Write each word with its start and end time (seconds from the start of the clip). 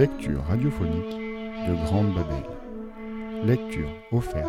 lecture 0.00 0.42
radiophonique 0.48 1.18
de 1.68 1.74
Grande 1.84 2.14
Babel. 2.14 2.42
Lecture 3.44 3.90
offerte 4.12 4.48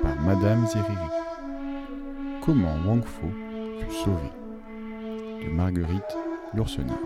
par 0.00 0.14
Madame 0.20 0.64
Zeriri. 0.64 1.10
Comment 2.40 2.76
Wang 2.86 3.02
Fo 3.02 3.26
fut 3.80 3.92
sauvé 3.92 4.30
de 5.44 5.50
Marguerite 5.50 6.16
Yourcenar. 6.54 6.96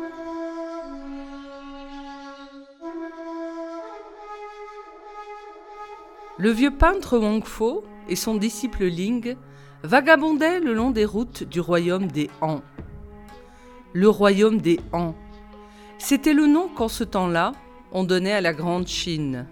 Le 6.37 6.51
vieux 6.51 6.71
peintre 6.71 7.17
Wang 7.17 7.43
Fo 7.47 7.83
et 8.11 8.17
son 8.17 8.35
disciple 8.35 8.85
Ling 8.85 9.37
vagabondaient 9.83 10.61
le 10.61 10.75
long 10.75 10.91
des 10.91 11.07
routes 11.07 11.45
du 11.45 11.61
royaume 11.61 12.09
des 12.09 12.29
Han. 12.43 12.61
Le 13.95 14.11
royaume 14.11 14.61
des 14.61 14.81
Han. 14.93 15.15
C'était 15.99 16.35
le 16.35 16.47
nom 16.47 16.69
qu'en 16.69 16.89
ce 16.89 17.05
temps-là, 17.05 17.53
on 17.93 18.05
donnait 18.05 18.33
à 18.33 18.41
la 18.41 18.53
Grande 18.53 18.87
Chine. 18.87 19.47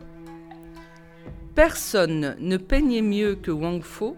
Personne 1.55 2.37
ne 2.41 2.57
peignait 2.57 3.03
mieux 3.03 3.37
que 3.37 3.51
Wang 3.51 3.83
Fo 3.83 4.17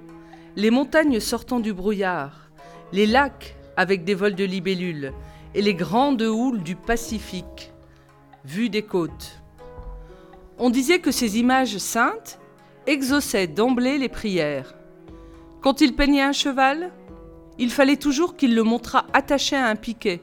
les 0.56 0.70
montagnes 0.70 1.20
sortant 1.20 1.60
du 1.60 1.72
brouillard, 1.72 2.48
les 2.92 3.06
lacs 3.06 3.56
avec 3.76 4.04
des 4.04 4.14
vols 4.14 4.36
de 4.36 4.44
libellules 4.44 5.12
et 5.54 5.62
les 5.62 5.74
grandes 5.74 6.22
houles 6.22 6.62
du 6.62 6.76
Pacifique, 6.76 7.72
vues 8.44 8.70
des 8.70 8.82
côtes. 8.82 9.40
On 10.58 10.70
disait 10.70 11.00
que 11.00 11.10
ces 11.10 11.38
images 11.38 11.78
saintes 11.78 12.38
exauçait 12.86 13.48
d'emblée 13.48 13.98
les 13.98 14.08
prières. 14.08 14.74
Quand 15.60 15.80
il 15.80 15.94
peignait 15.94 16.22
un 16.22 16.32
cheval, 16.32 16.92
il 17.58 17.70
fallait 17.70 17.96
toujours 17.96 18.36
qu'il 18.36 18.54
le 18.54 18.62
montrât 18.62 19.06
attaché 19.12 19.56
à 19.56 19.66
un 19.66 19.76
piquet 19.76 20.22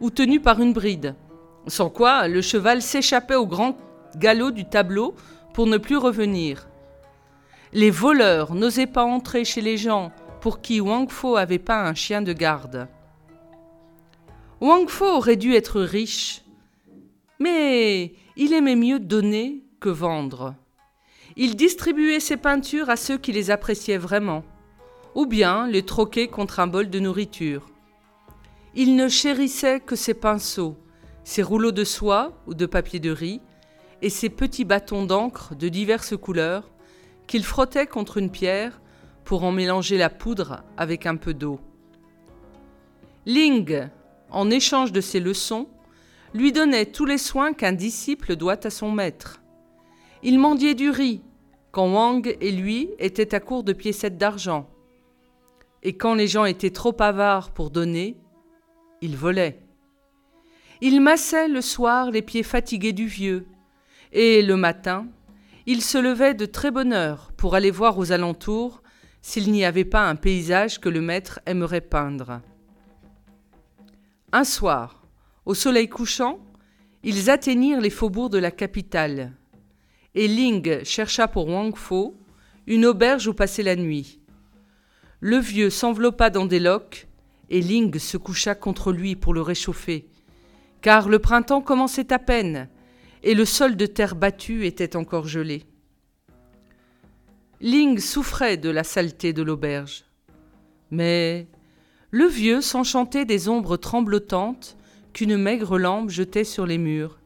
ou 0.00 0.10
tenu 0.10 0.40
par 0.40 0.60
une 0.60 0.72
bride, 0.72 1.16
sans 1.66 1.90
quoi 1.90 2.28
le 2.28 2.42
cheval 2.42 2.82
s'échappait 2.82 3.34
au 3.34 3.46
grand 3.46 3.76
galop 4.16 4.50
du 4.50 4.64
tableau 4.64 5.14
pour 5.52 5.66
ne 5.66 5.78
plus 5.78 5.96
revenir. 5.96 6.68
Les 7.72 7.90
voleurs 7.90 8.54
n'osaient 8.54 8.86
pas 8.86 9.04
entrer 9.04 9.44
chez 9.44 9.60
les 9.60 9.76
gens 9.76 10.12
pour 10.40 10.60
qui 10.60 10.80
Wang 10.80 11.10
Fo 11.10 11.36
avait 11.36 11.58
pas 11.58 11.82
un 11.82 11.94
chien 11.94 12.22
de 12.22 12.32
garde. 12.32 12.88
Wang 14.60 14.88
Fo 14.88 15.06
aurait 15.06 15.36
dû 15.36 15.54
être 15.54 15.80
riche, 15.80 16.42
mais 17.38 18.14
il 18.36 18.52
aimait 18.52 18.76
mieux 18.76 19.00
donner 19.00 19.64
que 19.80 19.88
vendre. 19.88 20.54
Il 21.36 21.56
distribuait 21.56 22.20
ses 22.20 22.36
peintures 22.36 22.90
à 22.90 22.96
ceux 22.96 23.18
qui 23.18 23.32
les 23.32 23.50
appréciaient 23.50 23.98
vraiment, 23.98 24.44
ou 25.14 25.26
bien 25.26 25.66
les 25.66 25.84
troquait 25.84 26.28
contre 26.28 26.60
un 26.60 26.66
bol 26.66 26.90
de 26.90 27.00
nourriture. 27.00 27.66
Il 28.74 28.96
ne 28.96 29.08
chérissait 29.08 29.80
que 29.80 29.96
ses 29.96 30.14
pinceaux, 30.14 30.76
ses 31.24 31.42
rouleaux 31.42 31.72
de 31.72 31.84
soie 31.84 32.32
ou 32.46 32.54
de 32.54 32.66
papier 32.66 33.00
de 33.00 33.10
riz, 33.10 33.40
et 34.02 34.10
ses 34.10 34.28
petits 34.28 34.64
bâtons 34.64 35.06
d'encre 35.06 35.54
de 35.54 35.68
diverses 35.68 36.16
couleurs 36.16 36.70
qu'il 37.26 37.44
frottait 37.44 37.86
contre 37.86 38.18
une 38.18 38.30
pierre 38.30 38.80
pour 39.24 39.44
en 39.44 39.52
mélanger 39.52 39.96
la 39.96 40.10
poudre 40.10 40.62
avec 40.76 41.06
un 41.06 41.16
peu 41.16 41.32
d'eau. 41.32 41.58
Ling, 43.24 43.88
en 44.30 44.50
échange 44.50 44.92
de 44.92 45.00
ses 45.00 45.20
leçons, 45.20 45.68
lui 46.34 46.52
donnait 46.52 46.86
tous 46.86 47.06
les 47.06 47.16
soins 47.16 47.54
qu'un 47.54 47.72
disciple 47.72 48.36
doit 48.36 48.66
à 48.66 48.70
son 48.70 48.90
maître. 48.90 49.40
Il 50.22 50.38
mendiait 50.38 50.74
du 50.74 50.90
riz, 50.90 51.22
quand 51.70 51.92
Wang 51.92 52.36
et 52.40 52.52
lui 52.52 52.90
étaient 52.98 53.34
à 53.34 53.40
court 53.40 53.64
de 53.64 53.72
piécettes 53.72 54.18
d'argent. 54.18 54.68
Et 55.82 55.96
quand 55.96 56.14
les 56.14 56.28
gens 56.28 56.44
étaient 56.44 56.70
trop 56.70 56.94
avares 57.00 57.52
pour 57.52 57.70
donner, 57.70 58.16
il 59.00 59.16
volait. 59.16 59.63
Il 60.86 61.00
massait 61.00 61.48
le 61.48 61.62
soir 61.62 62.10
les 62.10 62.20
pieds 62.20 62.42
fatigués 62.42 62.92
du 62.92 63.06
vieux, 63.06 63.46
et 64.12 64.42
le 64.42 64.54
matin, 64.54 65.06
il 65.64 65.80
se 65.80 65.96
levait 65.96 66.34
de 66.34 66.44
très 66.44 66.70
bonne 66.70 66.92
heure 66.92 67.32
pour 67.38 67.54
aller 67.54 67.70
voir 67.70 67.96
aux 67.96 68.12
alentours 68.12 68.82
s'il 69.22 69.50
n'y 69.50 69.64
avait 69.64 69.86
pas 69.86 70.06
un 70.06 70.14
paysage 70.14 70.82
que 70.82 70.90
le 70.90 71.00
maître 71.00 71.40
aimerait 71.46 71.80
peindre. 71.80 72.42
Un 74.30 74.44
soir, 74.44 75.06
au 75.46 75.54
soleil 75.54 75.88
couchant, 75.88 76.38
ils 77.02 77.30
atteignirent 77.30 77.80
les 77.80 77.88
faubourgs 77.88 78.28
de 78.28 78.36
la 78.36 78.50
capitale 78.50 79.32
et 80.14 80.28
Ling 80.28 80.84
chercha 80.84 81.28
pour 81.28 81.48
Wang 81.48 81.74
Fo 81.74 82.14
une 82.66 82.84
auberge 82.84 83.26
où 83.26 83.32
passer 83.32 83.62
la 83.62 83.76
nuit. 83.76 84.20
Le 85.20 85.38
vieux 85.38 85.70
s'enveloppa 85.70 86.28
dans 86.28 86.44
des 86.44 86.60
loques 86.60 87.08
et 87.48 87.62
Ling 87.62 87.98
se 87.98 88.18
coucha 88.18 88.54
contre 88.54 88.92
lui 88.92 89.16
pour 89.16 89.32
le 89.32 89.40
réchauffer, 89.40 90.10
car 90.84 91.08
le 91.08 91.18
printemps 91.18 91.62
commençait 91.62 92.12
à 92.12 92.18
peine 92.18 92.68
et 93.22 93.32
le 93.32 93.46
sol 93.46 93.74
de 93.74 93.86
terre 93.86 94.14
battue 94.14 94.66
était 94.66 94.96
encore 94.96 95.26
gelé. 95.26 95.64
Ling 97.62 97.98
souffrait 97.98 98.58
de 98.58 98.68
la 98.68 98.84
saleté 98.84 99.32
de 99.32 99.42
l'auberge. 99.42 100.04
Mais 100.90 101.46
le 102.10 102.26
vieux 102.26 102.60
s'enchantait 102.60 103.24
des 103.24 103.48
ombres 103.48 103.78
tremblotantes 103.78 104.76
qu'une 105.14 105.38
maigre 105.38 105.78
lampe 105.78 106.10
jetait 106.10 106.44
sur 106.44 106.66
les 106.66 106.76
murs 106.76 107.18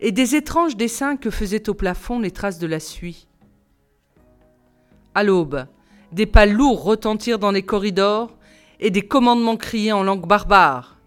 et 0.00 0.10
des 0.10 0.34
étranges 0.34 0.74
dessins 0.74 1.18
que 1.18 1.28
faisaient 1.28 1.68
au 1.68 1.74
plafond 1.74 2.20
les 2.20 2.30
traces 2.30 2.58
de 2.58 2.66
la 2.66 2.80
suie. 2.80 3.28
À 5.14 5.24
l'aube, 5.24 5.66
des 6.10 6.24
pas 6.24 6.46
lourds 6.46 6.84
retentirent 6.84 7.38
dans 7.38 7.50
les 7.50 7.64
corridors 7.64 8.34
et 8.80 8.88
des 8.88 9.06
commandements 9.06 9.58
criés 9.58 9.92
en 9.92 10.02
langue 10.02 10.26
barbare. 10.26 11.01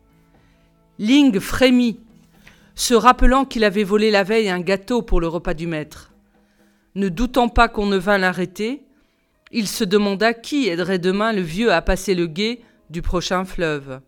Ling 0.97 1.39
frémit, 1.41 1.99
se 2.73 2.93
rappelant 2.93 3.43
qu'il 3.43 3.65
avait 3.65 3.83
volé 3.83 4.11
la 4.11 4.23
veille 4.23 4.49
un 4.49 4.61
gâteau 4.61 5.01
pour 5.01 5.19
le 5.19 5.27
repas 5.27 5.53
du 5.53 5.67
maître. 5.67 6.13
Ne 6.95 7.09
doutant 7.09 7.49
pas 7.49 7.67
qu'on 7.67 7.85
ne 7.85 7.97
vînt 7.97 8.17
l'arrêter, 8.17 8.83
il 9.51 9.67
se 9.67 9.83
demanda 9.83 10.33
qui 10.33 10.69
aiderait 10.69 10.99
demain 10.99 11.33
le 11.33 11.41
vieux 11.41 11.71
à 11.73 11.81
passer 11.81 12.15
le 12.15 12.27
gué 12.27 12.61
du 12.89 13.01
prochain 13.01 13.43
fleuve. 13.43 13.99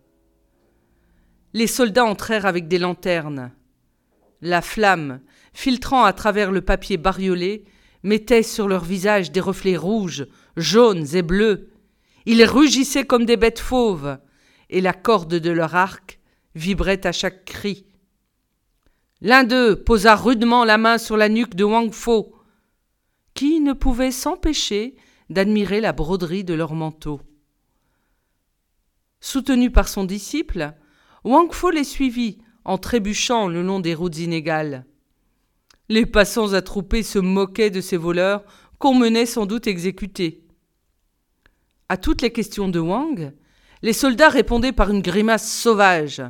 Les 1.52 1.66
soldats 1.66 2.04
entrèrent 2.04 2.46
avec 2.46 2.68
des 2.68 2.78
lanternes. 2.78 3.52
La 4.40 4.62
flamme, 4.62 5.20
filtrant 5.52 6.04
à 6.04 6.12
travers 6.14 6.52
le 6.52 6.62
papier 6.62 6.96
bariolé, 6.96 7.64
mettait 8.02 8.42
sur 8.42 8.68
leur 8.68 8.84
visage 8.84 9.32
des 9.32 9.40
reflets 9.40 9.76
rouges, 9.76 10.26
jaunes 10.56 11.06
et 11.14 11.22
bleus. 11.22 11.68
Ils 12.24 12.44
rugissaient 12.44 13.06
comme 13.06 13.26
des 13.26 13.36
bêtes 13.36 13.58
fauves, 13.58 14.18
et 14.70 14.80
la 14.80 14.92
corde 14.92 15.34
de 15.34 15.50
leur 15.50 15.74
arc 15.74 16.17
vibrait 16.54 17.06
à 17.06 17.12
chaque 17.12 17.44
cri. 17.44 17.86
L'un 19.20 19.44
d'eux 19.44 19.76
posa 19.76 20.14
rudement 20.14 20.64
la 20.64 20.78
main 20.78 20.98
sur 20.98 21.16
la 21.16 21.28
nuque 21.28 21.54
de 21.54 21.64
Wang 21.64 21.92
Fo, 21.92 22.34
qui 23.34 23.60
ne 23.60 23.72
pouvait 23.72 24.12
s'empêcher 24.12 24.96
d'admirer 25.30 25.80
la 25.80 25.92
broderie 25.92 26.44
de 26.44 26.54
leur 26.54 26.74
manteau. 26.74 27.20
Soutenu 29.20 29.70
par 29.70 29.88
son 29.88 30.04
disciple, 30.04 30.72
Wang 31.24 31.52
Fo 31.52 31.70
les 31.70 31.84
suivit 31.84 32.38
en 32.64 32.78
trébuchant 32.78 33.48
le 33.48 33.62
long 33.62 33.80
des 33.80 33.94
routes 33.94 34.18
inégales. 34.18 34.86
Les 35.88 36.06
passants 36.06 36.52
attroupés 36.52 37.02
se 37.02 37.18
moquaient 37.18 37.70
de 37.70 37.80
ces 37.80 37.96
voleurs 37.96 38.44
qu'on 38.78 38.94
menait 38.94 39.26
sans 39.26 39.46
doute 39.46 39.66
exécuter. 39.66 40.44
À 41.88 41.96
toutes 41.96 42.22
les 42.22 42.32
questions 42.32 42.68
de 42.68 42.78
Wang, 42.78 43.32
les 43.82 43.92
soldats 43.92 44.28
répondaient 44.28 44.72
par 44.72 44.90
une 44.90 45.00
grimace 45.02 45.50
sauvage. 45.50 46.22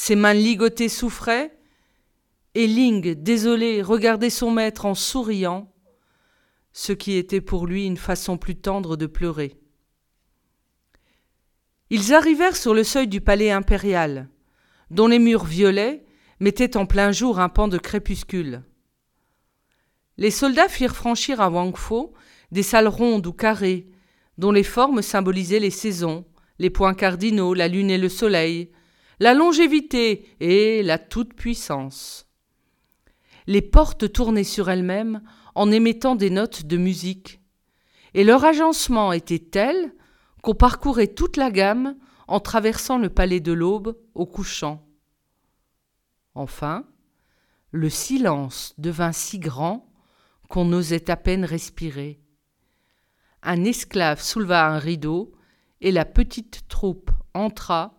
Ses 0.00 0.14
mains 0.14 0.32
ligotées 0.32 0.88
souffraient, 0.88 1.58
et 2.54 2.68
Ling, 2.68 3.14
désolé, 3.14 3.82
regardait 3.82 4.30
son 4.30 4.52
maître 4.52 4.86
en 4.86 4.94
souriant, 4.94 5.72
ce 6.72 6.92
qui 6.92 7.16
était 7.16 7.40
pour 7.40 7.66
lui 7.66 7.84
une 7.84 7.96
façon 7.96 8.38
plus 8.38 8.54
tendre 8.54 8.94
de 8.94 9.06
pleurer. 9.06 9.58
Ils 11.90 12.14
arrivèrent 12.14 12.56
sur 12.56 12.74
le 12.74 12.84
seuil 12.84 13.08
du 13.08 13.20
palais 13.20 13.50
impérial 13.50 14.28
dont 14.90 15.08
les 15.08 15.18
murs 15.18 15.44
violets 15.44 16.04
mettaient 16.38 16.76
en 16.76 16.86
plein 16.86 17.10
jour 17.10 17.40
un 17.40 17.48
pan 17.48 17.66
de 17.66 17.76
crépuscule. 17.76 18.62
Les 20.16 20.30
soldats 20.30 20.68
firent 20.68 20.94
franchir 20.94 21.40
à 21.40 21.50
Wang 21.50 21.76
Fo 21.76 22.14
des 22.52 22.62
salles 22.62 22.86
rondes 22.86 23.26
ou 23.26 23.32
carrées, 23.32 23.88
dont 24.38 24.52
les 24.52 24.62
formes 24.62 25.02
symbolisaient 25.02 25.58
les 25.58 25.72
saisons, 25.72 26.24
les 26.60 26.70
points 26.70 26.94
cardinaux, 26.94 27.52
la 27.52 27.66
lune 27.66 27.90
et 27.90 27.98
le 27.98 28.08
soleil, 28.08 28.70
la 29.20 29.34
longévité 29.34 30.28
et 30.40 30.82
la 30.82 30.98
toute-puissance. 30.98 32.26
Les 33.46 33.62
portes 33.62 34.12
tournaient 34.12 34.44
sur 34.44 34.68
elles-mêmes 34.68 35.22
en 35.54 35.70
émettant 35.70 36.14
des 36.14 36.30
notes 36.30 36.66
de 36.66 36.76
musique, 36.76 37.40
et 38.14 38.24
leur 38.24 38.44
agencement 38.44 39.12
était 39.12 39.38
tel 39.38 39.92
qu'on 40.42 40.54
parcourait 40.54 41.08
toute 41.08 41.36
la 41.36 41.50
gamme 41.50 41.96
en 42.26 42.40
traversant 42.40 42.98
le 42.98 43.08
palais 43.08 43.40
de 43.40 43.52
l'aube 43.52 43.98
au 44.14 44.26
couchant. 44.26 44.86
Enfin, 46.34 46.84
le 47.70 47.90
silence 47.90 48.74
devint 48.78 49.12
si 49.12 49.38
grand 49.38 49.90
qu'on 50.48 50.64
n'osait 50.64 51.10
à 51.10 51.16
peine 51.16 51.44
respirer. 51.44 52.20
Un 53.42 53.64
esclave 53.64 54.22
souleva 54.22 54.66
un 54.68 54.78
rideau 54.78 55.32
et 55.80 55.92
la 55.92 56.04
petite 56.04 56.68
troupe 56.68 57.10
entra 57.34 57.97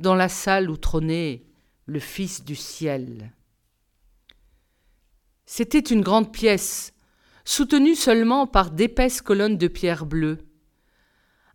dans 0.00 0.14
la 0.14 0.28
salle 0.28 0.70
où 0.70 0.76
trônait 0.76 1.44
le 1.86 2.00
Fils 2.00 2.44
du 2.44 2.56
ciel. 2.56 3.32
C'était 5.46 5.78
une 5.78 6.00
grande 6.00 6.32
pièce, 6.32 6.92
soutenue 7.44 7.96
seulement 7.96 8.46
par 8.46 8.70
d'épaisses 8.70 9.20
colonnes 9.20 9.58
de 9.58 9.68
pierre 9.68 10.06
bleue. 10.06 10.38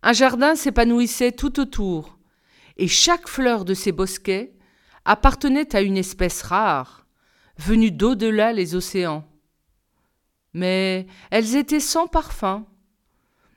Un 0.02 0.12
jardin 0.12 0.54
s'épanouissait 0.54 1.32
tout 1.32 1.58
autour, 1.58 2.18
et 2.76 2.88
chaque 2.88 3.28
fleur 3.28 3.64
de 3.64 3.74
ces 3.74 3.92
bosquets 3.92 4.52
appartenait 5.04 5.74
à 5.74 5.80
une 5.80 5.96
espèce 5.96 6.42
rare, 6.42 7.06
venue 7.58 7.90
d'au-delà 7.90 8.52
les 8.52 8.74
océans. 8.74 9.26
Mais 10.52 11.06
elles 11.30 11.56
étaient 11.56 11.80
sans 11.80 12.06
parfum, 12.06 12.66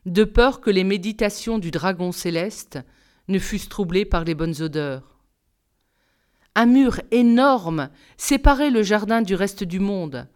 de 0.06 0.24
peur 0.24 0.62
que 0.62 0.70
les 0.70 0.84
méditations 0.84 1.60
du 1.60 1.72
dragon 1.72 2.12
céleste 2.12 2.80
ne 3.30 3.40
fussent 3.40 3.70
troublées 3.70 4.06
par 4.06 4.26
les 4.26 4.36
bonnes 4.36 4.62
odeurs. 4.62 5.18
Un 6.56 6.66
mur 6.66 7.00
énorme 7.12 7.90
séparait 8.18 8.72
le 8.72 8.84
jardin 8.84 9.22
du 9.22 9.36
reste 9.36 9.64
du 9.64 9.80
monde, 9.80 10.28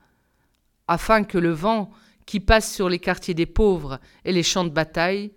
afin 0.88 1.24
que 1.24 1.38
le 1.38 1.52
vent 1.52 1.92
qui 2.26 2.40
passe 2.40 2.74
sur 2.74 2.88
les 2.88 3.00
quartiers 3.00 3.34
des 3.34 3.46
pauvres 3.46 4.00
et 4.24 4.32
les 4.32 4.44
champs 4.44 4.64
de 4.64 4.70
bataille 4.70 5.34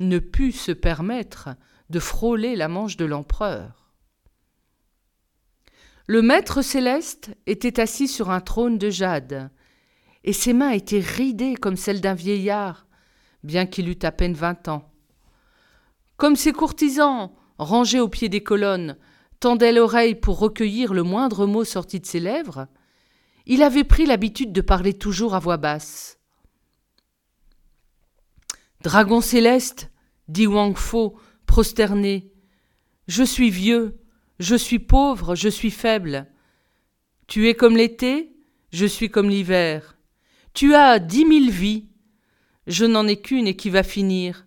ne 0.00 0.18
pût 0.18 0.52
se 0.52 0.72
permettre 0.72 1.50
de 1.90 1.98
frôler 1.98 2.56
la 2.56 2.68
manche 2.68 2.96
de 2.96 3.04
l'empereur. 3.04 3.92
Le 6.06 6.22
maître 6.22 6.62
céleste 6.62 7.30
était 7.46 7.80
assis 7.80 8.08
sur 8.08 8.30
un 8.30 8.40
trône 8.40 8.78
de 8.78 8.90
jade, 8.90 9.50
et 10.24 10.32
ses 10.32 10.52
mains 10.52 10.70
étaient 10.70 11.00
ridées 11.00 11.54
comme 11.54 11.76
celles 11.76 12.00
d'un 12.00 12.14
vieillard, 12.14 12.86
bien 13.42 13.66
qu'il 13.66 13.88
eût 13.88 13.98
à 14.02 14.12
peine 14.12 14.34
vingt 14.34 14.68
ans. 14.68 14.91
Comme 16.22 16.36
ses 16.36 16.52
courtisans, 16.52 17.32
rangés 17.58 17.98
au 17.98 18.06
pied 18.06 18.28
des 18.28 18.44
colonnes, 18.44 18.96
tendaient 19.40 19.72
l'oreille 19.72 20.14
pour 20.14 20.38
recueillir 20.38 20.94
le 20.94 21.02
moindre 21.02 21.46
mot 21.46 21.64
sorti 21.64 21.98
de 21.98 22.06
ses 22.06 22.20
lèvres, 22.20 22.68
il 23.44 23.60
avait 23.60 23.82
pris 23.82 24.06
l'habitude 24.06 24.52
de 24.52 24.60
parler 24.60 24.94
toujours 24.94 25.34
à 25.34 25.40
voix 25.40 25.56
basse. 25.56 26.20
Dragon 28.84 29.20
céleste, 29.20 29.90
dit 30.28 30.46
Wang 30.46 30.76
Fo, 30.76 31.16
prosterné, 31.46 32.30
je 33.08 33.24
suis 33.24 33.50
vieux, 33.50 33.98
je 34.38 34.54
suis 34.54 34.78
pauvre, 34.78 35.34
je 35.34 35.48
suis 35.48 35.72
faible. 35.72 36.28
Tu 37.26 37.48
es 37.48 37.54
comme 37.54 37.76
l'été, 37.76 38.32
je 38.72 38.86
suis 38.86 39.10
comme 39.10 39.28
l'hiver. 39.28 39.98
Tu 40.54 40.76
as 40.76 41.00
dix 41.00 41.24
mille 41.24 41.50
vies, 41.50 41.88
je 42.68 42.84
n'en 42.84 43.08
ai 43.08 43.20
qu'une 43.20 43.48
et 43.48 43.56
qui 43.56 43.70
va 43.70 43.82
finir. 43.82 44.46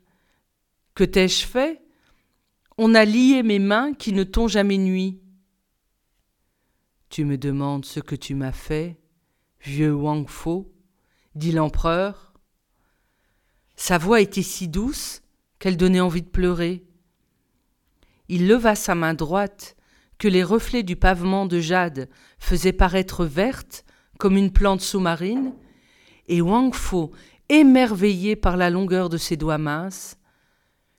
Que 0.95 1.03
t'ai-je 1.03 1.45
fait? 1.45 1.81
On 2.77 2.95
a 2.95 3.03
lié 3.03 3.43
mes 3.43 3.59
mains 3.59 3.93
qui 3.93 4.13
ne 4.13 4.23
t'ont 4.23 4.47
jamais 4.47 4.77
nui. 4.77 5.19
Tu 7.09 7.25
me 7.25 7.37
demandes 7.37 7.85
ce 7.85 7.99
que 7.99 8.15
tu 8.15 8.33
m'as 8.33 8.53
fait, 8.53 8.97
vieux 9.61 9.93
Wang 9.93 10.27
Fo 10.27 10.73
dit 11.35 11.51
l'empereur. 11.51 12.33
Sa 13.75 13.97
voix 13.97 14.21
était 14.21 14.41
si 14.41 14.69
douce 14.69 15.21
qu'elle 15.59 15.75
donnait 15.75 15.99
envie 15.99 16.21
de 16.21 16.29
pleurer. 16.29 16.85
Il 18.29 18.47
leva 18.47 18.75
sa 18.75 18.95
main 18.95 19.13
droite, 19.13 19.75
que 20.17 20.29
les 20.29 20.43
reflets 20.43 20.83
du 20.83 20.95
pavement 20.95 21.45
de 21.45 21.59
jade 21.59 22.09
faisaient 22.39 22.71
paraître 22.71 23.25
verte 23.25 23.83
comme 24.17 24.37
une 24.37 24.51
plante 24.51 24.79
sous-marine, 24.79 25.53
et 26.29 26.39
Wang 26.39 26.73
Fo 26.73 27.11
émerveillé 27.49 28.37
par 28.37 28.55
la 28.55 28.69
longueur 28.69 29.09
de 29.09 29.17
ses 29.17 29.35
doigts 29.35 29.57
minces, 29.57 30.17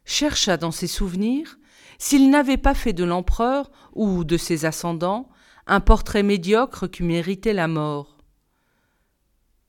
chercha 0.07 0.57
dans 0.57 0.71
ses 0.71 0.87
souvenirs 0.87 1.59
s'il 1.99 2.31
n'avait 2.31 2.57
pas 2.57 2.75
fait 2.75 2.93
de 2.95 3.05
l'empereur 3.05 3.71
ou 3.93 4.25
de 4.25 4.39
ses 4.39 4.65
ascendants 4.65 5.29
un 5.67 5.81
portrait 5.81 6.23
médiocre 6.23 6.87
qui 6.87 7.03
méritait 7.03 7.53
la 7.53 7.69
mort. 7.69 8.19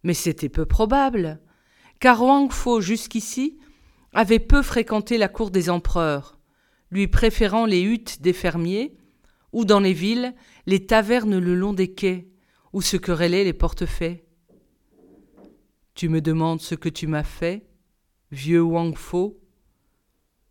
Mais 0.03 0.13
c'était 0.13 0.49
peu 0.49 0.65
probable, 0.65 1.41
car 1.99 2.21
Wang 2.21 2.51
Fo 2.51 2.79
jusqu'ici 2.79 3.57
avait 4.13 4.39
peu 4.39 4.61
fréquenté 4.61 5.17
la 5.17 5.27
cour 5.27 5.51
des 5.51 5.69
empereurs, 5.69 6.39
lui 6.91 7.07
préférant 7.07 7.65
les 7.65 7.81
huttes 7.81 8.21
des 8.21 8.33
fermiers, 8.33 8.95
ou 9.53 9.65
dans 9.65 9.79
les 9.79 9.93
villes, 9.93 10.35
les 10.65 10.85
tavernes 10.85 11.39
le 11.39 11.55
long 11.55 11.73
des 11.73 11.93
quais, 11.93 12.29
où 12.73 12.81
se 12.81 12.97
querellaient 12.97 13.43
les 13.43 13.53
portefaix. 13.53 14.25
Tu 15.95 16.09
me 16.09 16.21
demandes 16.21 16.61
ce 16.61 16.75
que 16.75 16.89
tu 16.89 17.07
m'as 17.07 17.23
fait, 17.23 17.65
vieux 18.31 18.61
Wang 18.61 18.95
Fo 18.95 19.39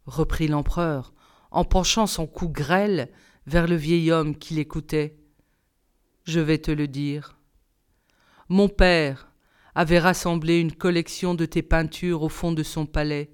reprit 0.07 0.49
l'empereur, 0.49 1.13
en 1.51 1.65
penchant 1.65 2.07
son 2.07 2.27
cou 2.27 2.49
grêle 2.49 3.11
vers 3.47 3.67
le 3.67 3.77
vieil 3.77 4.11
homme 4.11 4.37
qui 4.37 4.55
l'écoutait. 4.55 5.17
Je 6.25 6.41
vais 6.41 6.59
te 6.59 6.71
le 6.71 6.89
dire. 6.89 7.39
Mon 8.49 8.69
père 8.69 9.33
avait 9.75 9.99
rassemblé 9.99 10.59
une 10.59 10.73
collection 10.73 11.35
de 11.35 11.45
tes 11.45 11.63
peintures 11.63 12.23
au 12.23 12.29
fond 12.29 12.53
de 12.53 12.63
son 12.63 12.87
palais. 12.87 13.31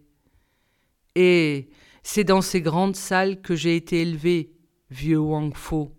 Et 1.15 1.71
c'est 2.03 2.25
dans 2.25 2.41
ces 2.41 2.61
grandes 2.61 2.97
salles 2.97 3.41
que 3.41 3.55
j'ai 3.55 3.77
été 3.77 4.03
élevé, 4.03 4.53
vieux 4.91 5.19
Wang 5.19 5.55
Fo, 5.55 5.95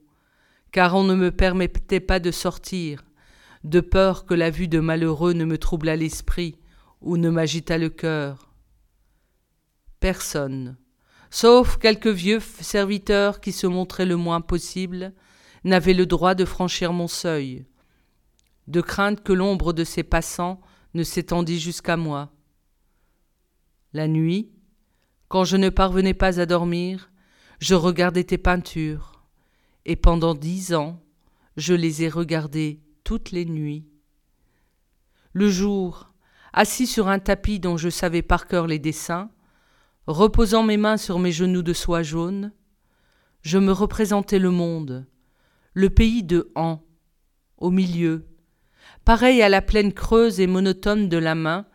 car 0.72 0.96
on 0.96 1.04
ne 1.04 1.16
me 1.16 1.32
permettait 1.32 2.00
pas 2.00 2.20
de 2.20 2.32
sortir, 2.32 3.04
de 3.64 3.80
peur 3.80 4.26
que 4.26 4.34
la 4.34 4.50
vue 4.50 4.68
de 4.68 4.80
malheureux 4.80 5.34
ne 5.34 5.46
me 5.46 5.58
troublât 5.58 5.96
l'esprit 5.96 6.58
ou 7.02 7.18
ne 7.18 7.30
m'agitât 7.30 7.78
le 7.78 7.90
cœur. 7.90 8.53
Personne, 10.04 10.76
sauf 11.30 11.78
quelques 11.78 12.10
vieux 12.10 12.42
serviteurs 12.42 13.40
qui 13.40 13.54
se 13.54 13.68
montraient 13.68 14.06
le 14.06 14.18
moins 14.18 14.42
possible, 14.42 15.14
n'avait 15.64 15.94
le 15.94 16.06
droit 16.06 16.36
de 16.36 16.44
franchir 16.44 16.92
mon 16.92 17.08
seuil, 17.08 17.66
de 18.68 18.82
crainte 18.82 19.24
que 19.24 19.32
l'ombre 19.32 19.72
de 19.72 19.86
ces 19.86 20.04
passants 20.04 20.60
ne 20.94 21.04
s'étendît 21.04 21.58
jusqu'à 21.58 21.96
moi. 21.96 22.34
La 23.94 24.10
nuit, 24.10 24.52
quand 25.30 25.46
je 25.46 25.56
ne 25.56 25.70
parvenais 25.70 26.14
pas 26.14 26.42
à 26.42 26.46
dormir, 26.46 27.10
je 27.60 27.74
regardais 27.74 28.26
tes 28.26 28.38
peintures, 28.38 29.24
et 29.86 29.96
pendant 29.96 30.36
dix 30.36 30.74
ans, 30.74 31.02
je 31.56 31.74
les 31.74 32.04
ai 32.04 32.10
regardées 32.10 32.82
toutes 33.06 33.32
les 33.32 33.46
nuits. 33.46 33.88
Le 35.32 35.48
jour, 35.48 36.12
assis 36.52 36.88
sur 36.88 37.08
un 37.08 37.20
tapis 37.20 37.62
dont 37.62 37.78
je 37.78 37.88
savais 37.88 38.22
par 38.22 38.48
cœur 38.48 38.68
les 38.68 38.80
dessins, 38.80 39.30
reposant 40.08 40.64
mes 40.64 40.78
mains 40.78 40.98
sur 40.98 41.20
mes 41.20 41.32
genoux 41.32 41.64
de 41.64 41.74
soie 41.74 42.04
jaune, 42.04 42.52
je 43.42 43.58
me 43.58 43.72
représentais 43.72 44.40
le 44.40 44.52
monde, 44.52 45.06
le 45.74 45.90
pays 45.90 46.24
de 46.24 46.52
Han, 46.56 46.84
au 47.58 47.72
milieu, 47.72 48.28
pareil 49.06 49.42
à 49.42 49.50
la 49.50 49.62
plaine 49.62 49.94
creuse 49.94 50.40
et 50.40 50.48
monotone 50.48 51.10
de 51.10 51.18
la 51.18 51.36
main 51.36 51.66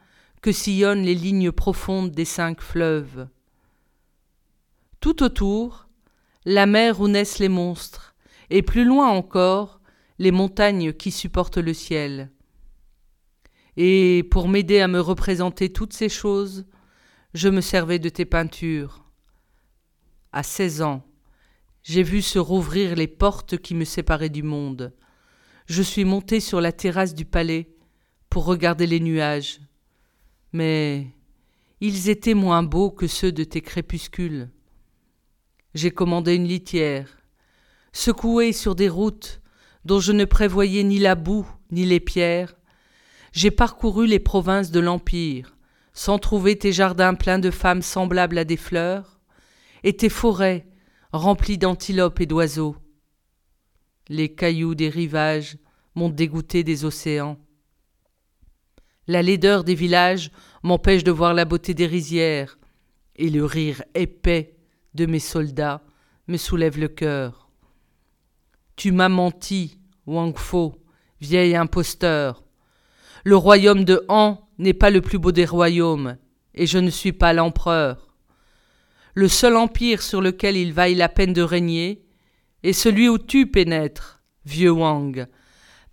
que 0.42 0.52
sillonnent 0.52 1.02
les 1.02 1.14
lignes 1.14 1.52
profondes 1.52 2.10
des 2.10 2.24
cinq 2.24 2.60
fleuves. 2.60 3.28
Tout 5.00 5.22
autour, 5.22 5.88
la 6.44 6.66
mer 6.66 7.00
où 7.00 7.08
naissent 7.08 7.38
les 7.38 7.48
monstres, 7.48 8.14
et 8.50 8.62
plus 8.62 8.84
loin 8.84 9.08
encore, 9.08 9.80
les 10.18 10.32
montagnes 10.32 10.92
qui 10.92 11.10
supportent 11.10 11.58
le 11.58 11.74
ciel. 11.74 12.30
Et 13.76 14.26
pour 14.30 14.48
m'aider 14.48 14.80
à 14.80 14.88
me 14.88 15.00
représenter 15.00 15.72
toutes 15.72 15.92
ces 15.92 16.08
choses, 16.08 16.66
je 17.38 17.48
me 17.48 17.60
servais 17.60 18.00
de 18.00 18.08
tes 18.08 18.24
peintures. 18.24 19.04
À 20.32 20.42
seize 20.42 20.82
ans, 20.82 21.04
j'ai 21.84 22.02
vu 22.02 22.20
se 22.20 22.40
rouvrir 22.40 22.96
les 22.96 23.06
portes 23.06 23.58
qui 23.58 23.76
me 23.76 23.84
séparaient 23.84 24.28
du 24.28 24.42
monde. 24.42 24.92
Je 25.66 25.82
suis 25.82 26.04
monté 26.04 26.40
sur 26.40 26.60
la 26.60 26.72
terrasse 26.72 27.14
du 27.14 27.24
palais 27.24 27.70
pour 28.28 28.44
regarder 28.44 28.88
les 28.88 28.98
nuages. 28.98 29.60
Mais 30.52 31.06
ils 31.80 32.08
étaient 32.08 32.34
moins 32.34 32.64
beaux 32.64 32.90
que 32.90 33.06
ceux 33.06 33.30
de 33.30 33.44
tes 33.44 33.60
crépuscules. 33.60 34.50
J'ai 35.74 35.92
commandé 35.92 36.34
une 36.34 36.48
litière, 36.48 37.18
secouée 37.92 38.52
sur 38.52 38.74
des 38.74 38.88
routes 38.88 39.40
dont 39.84 40.00
je 40.00 40.10
ne 40.10 40.24
prévoyais 40.24 40.82
ni 40.82 40.98
la 40.98 41.14
boue 41.14 41.48
ni 41.70 41.84
les 41.84 42.00
pierres, 42.00 42.56
j'ai 43.30 43.52
parcouru 43.52 44.08
les 44.08 44.18
provinces 44.18 44.72
de 44.72 44.80
l'Empire, 44.80 45.54
sans 45.98 46.20
trouver 46.20 46.56
tes 46.56 46.72
jardins 46.72 47.14
pleins 47.14 47.40
de 47.40 47.50
femmes 47.50 47.82
semblables 47.82 48.38
à 48.38 48.44
des 48.44 48.56
fleurs, 48.56 49.18
et 49.82 49.96
tes 49.96 50.08
forêts 50.08 50.64
remplies 51.12 51.58
d'antilopes 51.58 52.20
et 52.20 52.26
d'oiseaux. 52.26 52.76
Les 54.08 54.32
cailloux 54.32 54.76
des 54.76 54.90
rivages 54.90 55.58
m'ont 55.96 56.08
dégoûté 56.08 56.62
des 56.62 56.84
océans. 56.84 57.36
La 59.08 59.22
laideur 59.22 59.64
des 59.64 59.74
villages 59.74 60.30
m'empêche 60.62 61.02
de 61.02 61.10
voir 61.10 61.34
la 61.34 61.44
beauté 61.44 61.74
des 61.74 61.86
rizières, 61.86 62.60
et 63.16 63.28
le 63.28 63.44
rire 63.44 63.82
épais 63.94 64.54
de 64.94 65.04
mes 65.04 65.18
soldats 65.18 65.82
me 66.28 66.36
soulève 66.36 66.78
le 66.78 66.86
cœur. 66.86 67.50
Tu 68.76 68.92
m'as 68.92 69.08
menti, 69.08 69.80
Wang 70.06 70.38
Fo, 70.38 70.80
vieil 71.20 71.56
imposteur. 71.56 72.44
Le 73.24 73.34
royaume 73.34 73.84
de 73.84 74.04
Han 74.08 74.47
n'est 74.58 74.74
pas 74.74 74.90
le 74.90 75.00
plus 75.00 75.18
beau 75.18 75.32
des 75.32 75.44
royaumes, 75.44 76.16
et 76.54 76.66
je 76.66 76.78
ne 76.78 76.90
suis 76.90 77.12
pas 77.12 77.32
l'empereur. 77.32 78.14
Le 79.14 79.28
seul 79.28 79.56
empire 79.56 80.02
sur 80.02 80.20
lequel 80.20 80.56
il 80.56 80.72
vaille 80.72 80.94
la 80.94 81.08
peine 81.08 81.32
de 81.32 81.42
régner 81.42 82.04
est 82.62 82.72
celui 82.72 83.08
où 83.08 83.18
tu 83.18 83.46
pénètres, 83.46 84.22
vieux 84.44 84.70
Wang, 84.70 85.26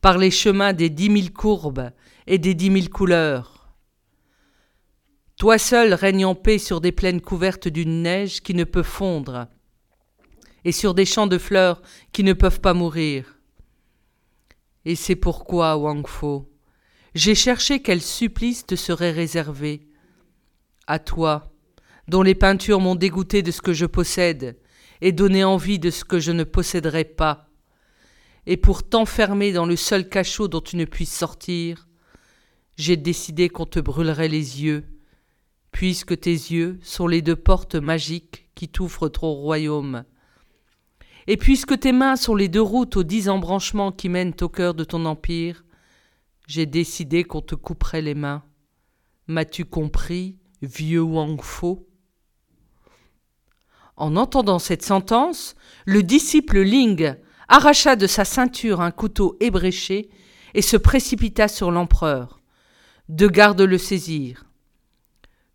par 0.01 0.17
les 0.17 0.31
chemins 0.31 0.73
des 0.73 0.89
dix 0.89 1.09
mille 1.09 1.33
courbes 1.33 1.91
et 2.27 2.37
des 2.37 2.53
dix 2.53 2.69
mille 2.69 2.89
couleurs. 2.89 3.73
Toi 5.37 5.57
seul 5.57 5.93
règne 5.93 6.25
en 6.25 6.35
paix 6.35 6.59
sur 6.59 6.81
des 6.81 6.91
plaines 6.91 7.21
couvertes 7.21 7.67
d'une 7.67 8.01
neige 8.03 8.41
qui 8.41 8.53
ne 8.53 8.63
peut 8.63 8.83
fondre, 8.83 9.47
et 10.63 10.71
sur 10.71 10.93
des 10.93 11.05
champs 11.05 11.27
de 11.27 11.37
fleurs 11.37 11.81
qui 12.11 12.23
ne 12.23 12.33
peuvent 12.33 12.61
pas 12.61 12.73
mourir. 12.73 13.39
Et 14.85 14.95
c'est 14.95 15.15
pourquoi, 15.15 15.77
Wang 15.77 16.07
Fo, 16.07 16.49
j'ai 17.15 17.33
cherché 17.33 17.81
quel 17.81 18.01
supplice 18.01 18.65
te 18.65 18.75
serait 18.75 19.11
réservé. 19.11 19.87
À 20.85 20.99
toi, 20.99 21.53
dont 22.09 22.21
les 22.21 22.35
peintures 22.35 22.81
m'ont 22.81 22.95
dégoûté 22.95 23.41
de 23.41 23.51
ce 23.51 23.61
que 23.61 23.73
je 23.73 23.85
possède, 23.85 24.57
et 25.01 25.13
donné 25.13 25.43
envie 25.43 25.79
de 25.79 25.89
ce 25.89 26.03
que 26.03 26.19
je 26.19 26.31
ne 26.31 26.43
posséderai 26.43 27.05
pas. 27.05 27.49
Et 28.45 28.57
pour 28.57 28.87
t'enfermer 28.87 29.53
dans 29.53 29.65
le 29.65 29.77
seul 29.77 30.07
cachot 30.07 30.47
dont 30.47 30.61
tu 30.61 30.75
ne 30.75 30.85
puisses 30.85 31.15
sortir, 31.15 31.87
j'ai 32.77 32.97
décidé 32.97 33.49
qu'on 33.49 33.65
te 33.65 33.79
brûlerait 33.79 34.27
les 34.27 34.63
yeux, 34.63 34.83
puisque 35.71 36.19
tes 36.19 36.31
yeux 36.31 36.79
sont 36.81 37.07
les 37.07 37.21
deux 37.21 37.35
portes 37.35 37.75
magiques 37.75 38.49
qui 38.55 38.67
t'ouvrent 38.67 39.09
ton 39.09 39.31
royaume. 39.31 40.03
Et 41.27 41.37
puisque 41.37 41.79
tes 41.79 41.93
mains 41.93 42.17
sont 42.17 42.35
les 42.35 42.49
deux 42.49 42.61
routes 42.61 42.97
aux 42.97 43.03
dix 43.03 43.29
embranchements 43.29 43.91
qui 43.91 44.09
mènent 44.09 44.35
au 44.41 44.49
cœur 44.49 44.73
de 44.73 44.83
ton 44.83 45.05
empire, 45.05 45.65
j'ai 46.47 46.65
décidé 46.65 47.23
qu'on 47.23 47.41
te 47.41 47.55
couperait 47.55 48.01
les 48.01 48.15
mains. 48.15 48.43
M'as-tu 49.27 49.65
compris, 49.65 50.37
vieux 50.61 51.01
Wang 51.01 51.41
Fo? 51.41 51.87
En 53.97 54.15
entendant 54.15 54.59
cette 54.59 54.83
sentence, 54.83 55.55
le 55.85 56.03
disciple 56.03 56.59
Ling 56.59 57.15
arracha 57.47 57.95
de 57.95 58.07
sa 58.07 58.25
ceinture 58.25 58.81
un 58.81 58.91
couteau 58.91 59.37
ébréché 59.39 60.09
et 60.53 60.61
se 60.61 60.77
précipita 60.77 61.47
sur 61.47 61.71
l'empereur. 61.71 62.41
Deux 63.09 63.29
gardes 63.29 63.61
le 63.61 63.77
saisirent. 63.77 64.45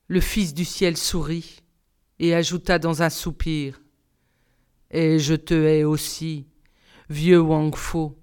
Le 0.09 0.21
Fils 0.21 0.55
du 0.55 0.65
ciel 0.65 0.97
sourit 0.97 1.61
et 2.19 2.35
ajouta 2.35 2.79
dans 2.79 3.03
un 3.03 3.11
soupir 3.11 3.81
Et 4.91 5.19
je 5.19 5.35
te 5.35 5.55
hais 5.55 5.85
aussi, 5.85 6.47
vieux 7.09 7.41
Wang 7.41 7.75
Fo, 7.75 8.19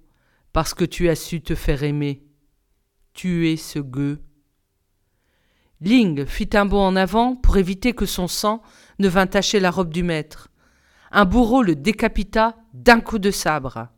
parce 0.52 0.74
que 0.74 0.84
tu 0.84 1.08
as 1.08 1.16
su 1.16 1.40
te 1.40 1.54
faire 1.54 1.82
aimer. 1.82 2.27
Tu 3.18 3.48
es 3.48 3.56
ce 3.56 3.80
gueux. 3.80 4.20
Ling 5.80 6.24
fit 6.24 6.50
un 6.52 6.66
bond 6.66 6.86
en 6.86 6.94
avant 6.94 7.34
pour 7.34 7.56
éviter 7.56 7.92
que 7.92 8.06
son 8.06 8.28
sang 8.28 8.62
ne 9.00 9.08
vînt 9.08 9.26
tacher 9.26 9.58
la 9.58 9.72
robe 9.72 9.92
du 9.92 10.04
maître. 10.04 10.52
Un 11.10 11.24
bourreau 11.24 11.64
le 11.64 11.74
décapita 11.74 12.56
d'un 12.74 13.00
coup 13.00 13.18
de 13.18 13.32
sabre. 13.32 13.88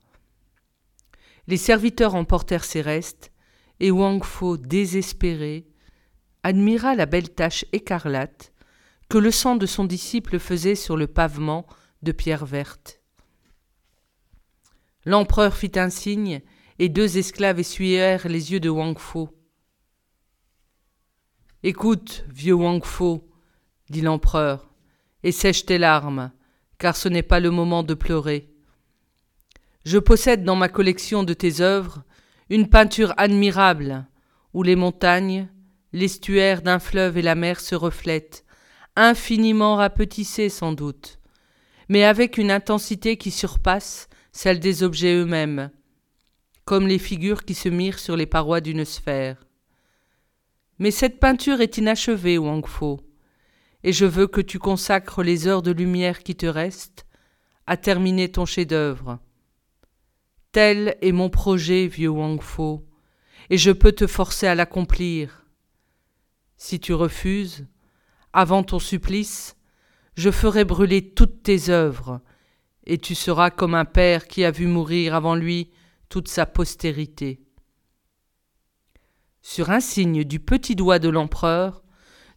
Les 1.48 1.58
serviteurs 1.58 2.14
emportèrent 2.14 2.64
ses 2.64 2.80
restes, 2.80 3.30
et 3.78 3.90
Wang 3.90 4.24
Fo, 4.24 4.56
désespéré, 4.56 5.66
admira 6.42 6.94
la 6.94 7.04
belle 7.04 7.28
tache 7.28 7.66
écarlate 7.72 8.54
que 9.10 9.18
le 9.18 9.30
sang 9.30 9.56
de 9.56 9.66
son 9.66 9.84
disciple 9.84 10.38
faisait 10.38 10.74
sur 10.74 10.96
le 10.96 11.08
pavement 11.08 11.66
de 12.00 12.12
pierre 12.12 12.46
verte. 12.46 13.02
L'empereur 15.04 15.54
fit 15.54 15.72
un 15.74 15.90
signe, 15.90 16.40
et 16.80 16.88
deux 16.88 17.18
esclaves 17.18 17.60
essuyèrent 17.60 18.26
les 18.26 18.52
yeux 18.52 18.58
de 18.58 18.70
Wang 18.70 18.98
Fo. 18.98 19.28
Écoute, 21.62 22.24
vieux 22.30 22.54
Wang 22.54 22.82
Fo, 22.82 23.28
dit 23.90 24.00
l'empereur, 24.00 24.72
et 25.22 25.30
sèche 25.30 25.66
tes 25.66 25.76
larmes, 25.76 26.32
car 26.78 26.96
ce 26.96 27.10
n'est 27.10 27.22
pas 27.22 27.38
le 27.38 27.50
moment 27.50 27.82
de 27.82 27.92
pleurer. 27.92 28.48
Je 29.84 29.98
possède 29.98 30.42
dans 30.42 30.56
ma 30.56 30.70
collection 30.70 31.22
de 31.22 31.34
tes 31.34 31.60
œuvres 31.60 32.02
une 32.48 32.66
peinture 32.66 33.12
admirable, 33.18 34.06
où 34.54 34.62
les 34.62 34.74
montagnes, 34.74 35.48
l'estuaire 35.92 36.62
d'un 36.62 36.78
fleuve 36.78 37.18
et 37.18 37.22
la 37.22 37.34
mer 37.34 37.60
se 37.60 37.74
reflètent, 37.74 38.46
infiniment 38.96 39.76
rapetissés 39.76 40.48
sans 40.48 40.72
doute, 40.72 41.18
mais 41.90 42.04
avec 42.04 42.38
une 42.38 42.50
intensité 42.50 43.18
qui 43.18 43.30
surpasse 43.30 44.08
celle 44.32 44.60
des 44.60 44.82
objets 44.82 45.14
eux-mêmes, 45.14 45.70
comme 46.70 46.86
les 46.86 47.00
figures 47.00 47.44
qui 47.44 47.54
se 47.54 47.68
mirent 47.68 47.98
sur 47.98 48.16
les 48.16 48.26
parois 48.26 48.60
d'une 48.60 48.84
sphère. 48.84 49.44
Mais 50.78 50.92
cette 50.92 51.18
peinture 51.18 51.60
est 51.60 51.78
inachevée, 51.78 52.38
Wang 52.38 52.64
Fo, 52.64 53.00
et 53.82 53.92
je 53.92 54.06
veux 54.06 54.28
que 54.28 54.40
tu 54.40 54.60
consacres 54.60 55.24
les 55.24 55.48
heures 55.48 55.62
de 55.62 55.72
lumière 55.72 56.22
qui 56.22 56.36
te 56.36 56.46
restent 56.46 57.06
à 57.66 57.76
terminer 57.76 58.30
ton 58.30 58.46
chef-d'œuvre. 58.46 59.18
Tel 60.52 60.96
est 61.02 61.10
mon 61.10 61.28
projet, 61.28 61.88
vieux 61.88 62.08
Wang 62.08 62.40
Fo, 62.40 62.86
et 63.50 63.58
je 63.58 63.72
peux 63.72 63.90
te 63.90 64.06
forcer 64.06 64.46
à 64.46 64.54
l'accomplir. 64.54 65.44
Si 66.56 66.78
tu 66.78 66.94
refuses, 66.94 67.66
avant 68.32 68.62
ton 68.62 68.78
supplice, 68.78 69.56
je 70.16 70.30
ferai 70.30 70.64
brûler 70.64 71.14
toutes 71.14 71.42
tes 71.42 71.68
œuvres, 71.68 72.20
et 72.86 72.98
tu 72.98 73.16
seras 73.16 73.50
comme 73.50 73.74
un 73.74 73.84
père 73.84 74.28
qui 74.28 74.44
a 74.44 74.52
vu 74.52 74.68
mourir 74.68 75.16
avant 75.16 75.34
lui 75.34 75.72
toute 76.10 76.28
sa 76.28 76.44
postérité. 76.44 77.40
Sur 79.40 79.70
un 79.70 79.80
signe 79.80 80.24
du 80.24 80.40
petit 80.40 80.76
doigt 80.76 80.98
de 80.98 81.08
l'empereur, 81.08 81.82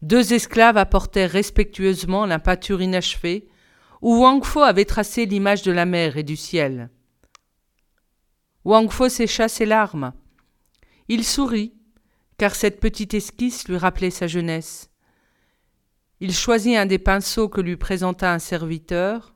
deux 0.02 0.34
esclaves 0.34 0.78
apportèrent 0.78 1.32
respectueusement 1.32 2.26
la 2.26 2.40
peinture 2.40 2.82
inachevée 2.82 3.50
où 4.02 4.22
Wang 4.22 4.44
Fo 4.46 4.62
avait 4.62 4.86
tracé 4.86 5.26
l'image 5.26 5.64
de 5.64 5.72
la 5.72 5.86
mer 5.86 6.18
et 6.18 6.24
du 6.24 6.38
ciel. 6.38 6.90
Wang 8.64 8.90
Fo 8.90 9.10
sécha 9.10 9.50
ses 9.50 9.66
larmes. 9.66 10.14
Il 11.10 11.26
sourit 11.26 11.74
car 12.38 12.56
cette 12.56 12.80
petite 12.80 13.14
esquisse 13.14 13.68
lui 13.68 13.78
rappelait 13.78 14.10
sa 14.10 14.28
jeunesse. 14.28 14.90
Il 16.20 16.34
choisit 16.34 16.78
un 16.78 16.86
des 16.86 17.00
pinceaux 17.00 17.50
que 17.50 17.62
lui 17.62 17.78
présenta 17.78 18.34
un 18.34 18.40
serviteur, 18.40 19.36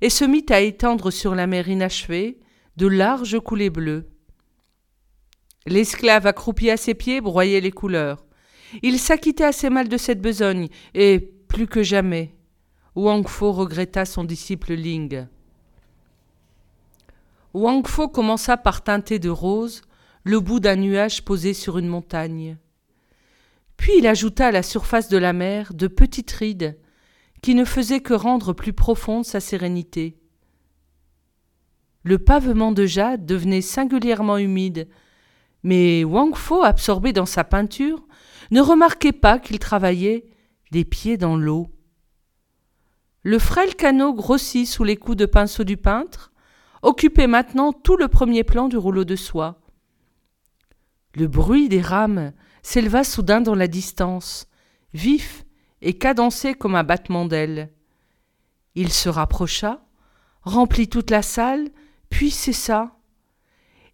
et 0.00 0.10
se 0.10 0.24
mit 0.24 0.44
à 0.50 0.60
étendre 0.60 1.10
sur 1.10 1.34
la 1.34 1.46
mer 1.46 1.68
inachevée 1.68 2.40
de 2.76 2.86
larges 2.86 3.40
coulées 3.40 3.70
bleues. 3.70 4.06
L'esclave 5.66 6.26
accroupi 6.26 6.70
à 6.70 6.76
ses 6.76 6.94
pieds 6.94 7.20
broyait 7.20 7.60
les 7.60 7.70
couleurs. 7.70 8.26
Il 8.82 8.98
s'acquittait 8.98 9.44
assez 9.44 9.70
mal 9.70 9.88
de 9.88 9.96
cette 9.96 10.20
besogne, 10.20 10.68
et, 10.94 11.20
plus 11.48 11.66
que 11.66 11.82
jamais, 11.82 12.34
Wang 12.94 13.26
Fo 13.26 13.52
regretta 13.52 14.04
son 14.04 14.24
disciple 14.24 14.74
Ling. 14.74 15.26
Wang 17.54 17.86
Fo 17.86 18.08
commença 18.08 18.56
par 18.56 18.82
teinter 18.82 19.18
de 19.18 19.30
rose 19.30 19.82
le 20.24 20.40
bout 20.40 20.60
d'un 20.60 20.76
nuage 20.76 21.24
posé 21.24 21.54
sur 21.54 21.78
une 21.78 21.86
montagne. 21.86 22.56
Puis 23.76 23.92
il 23.98 24.06
ajouta 24.06 24.48
à 24.48 24.52
la 24.52 24.62
surface 24.62 25.08
de 25.08 25.18
la 25.18 25.32
mer 25.32 25.74
de 25.74 25.86
petites 25.86 26.32
rides 26.32 26.78
qui 27.42 27.54
ne 27.54 27.64
faisaient 27.64 28.00
que 28.00 28.14
rendre 28.14 28.52
plus 28.52 28.72
profonde 28.72 29.24
sa 29.24 29.40
sérénité. 29.40 30.16
Le 32.04 32.18
pavement 32.18 32.70
de 32.70 32.84
jade 32.84 33.24
devenait 33.24 33.62
singulièrement 33.62 34.36
humide, 34.36 34.88
mais 35.62 36.04
Wang 36.04 36.36
Fo, 36.36 36.62
absorbé 36.62 37.14
dans 37.14 37.26
sa 37.26 37.44
peinture, 37.44 38.06
ne 38.50 38.60
remarquait 38.60 39.12
pas 39.12 39.38
qu'il 39.38 39.58
travaillait 39.58 40.26
des 40.70 40.84
pieds 40.84 41.16
dans 41.16 41.36
l'eau. 41.36 41.68
Le 43.22 43.38
frêle 43.38 43.74
canot 43.74 44.12
grossit 44.12 44.68
sous 44.68 44.84
les 44.84 44.96
coups 44.96 45.16
de 45.16 45.24
pinceau 45.24 45.64
du 45.64 45.78
peintre, 45.78 46.30
occupait 46.82 47.26
maintenant 47.26 47.72
tout 47.72 47.96
le 47.96 48.08
premier 48.08 48.44
plan 48.44 48.68
du 48.68 48.76
rouleau 48.76 49.04
de 49.04 49.16
soie. 49.16 49.62
Le 51.14 51.26
bruit 51.26 51.70
des 51.70 51.80
rames 51.80 52.32
s'éleva 52.62 53.02
soudain 53.02 53.40
dans 53.40 53.54
la 53.54 53.66
distance, 53.66 54.46
vif 54.92 55.46
et 55.80 55.94
cadencé 55.94 56.52
comme 56.52 56.74
un 56.74 56.84
battement 56.84 57.24
d'ailes. 57.24 57.72
Il 58.74 58.92
se 58.92 59.08
rapprocha, 59.08 59.86
remplit 60.42 60.88
toute 60.88 61.10
la 61.10 61.22
salle, 61.22 61.70
puis 62.14 62.30
cessa, 62.30 62.96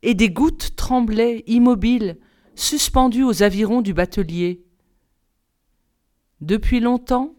et 0.02 0.12
des 0.12 0.28
gouttes 0.28 0.76
tremblaient 0.76 1.42
immobiles, 1.46 2.18
suspendues 2.54 3.24
aux 3.24 3.42
avirons 3.42 3.80
du 3.80 3.94
batelier. 3.94 4.62
Depuis 6.42 6.80
longtemps, 6.80 7.34